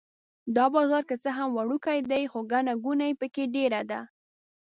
دا 0.55 0.65
بازار 0.75 1.03
که 1.09 1.15
څه 1.23 1.29
هم 1.37 1.49
وړوکی 1.57 1.99
دی 2.11 2.23
خو 2.31 2.39
ګڼه 2.51 2.73
ګوڼه 2.85 3.07
په 3.19 3.27
کې 3.33 3.43
ډېره 3.55 3.81
ده. 3.91 4.01